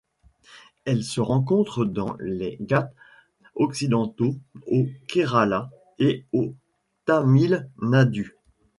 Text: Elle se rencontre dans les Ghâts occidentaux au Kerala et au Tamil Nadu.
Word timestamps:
Elle 0.85 1.03
se 1.03 1.21
rencontre 1.21 1.85
dans 1.85 2.15
les 2.19 2.57
Ghâts 2.59 2.89
occidentaux 3.53 4.35
au 4.65 4.87
Kerala 5.07 5.69
et 5.99 6.25
au 6.33 6.55
Tamil 7.05 7.69
Nadu. 7.83 8.35